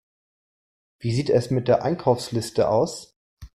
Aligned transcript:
Wie 0.97 1.11
sieht 1.13 1.29
es 1.29 1.51
mit 1.51 1.67
der 1.67 1.83
Einkaufsliste 1.83 2.69
aus? 2.69 3.19